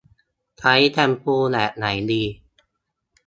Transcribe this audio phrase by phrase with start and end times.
[0.59, 2.23] ใช้แชมพูแบบไหนดี